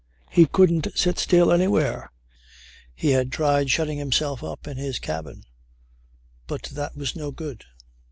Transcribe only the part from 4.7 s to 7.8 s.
his cabin; but that was no good.